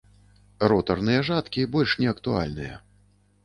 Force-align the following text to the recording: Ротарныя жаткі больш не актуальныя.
Ротарныя 0.73 1.21
жаткі 1.29 1.67
больш 1.77 1.95
не 2.03 2.11
актуальныя. 2.15 2.85